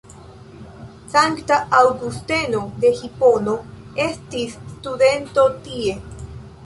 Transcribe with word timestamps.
Sankta 1.15 1.57
Aŭgusteno 1.81 2.61
de 2.85 2.93
Hipono 3.01 3.55
estis 4.09 4.57
studento 4.73 5.45
tie. 5.69 5.95